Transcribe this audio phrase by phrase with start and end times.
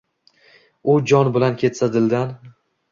[0.93, 2.37] U jon bilan ketsa dildan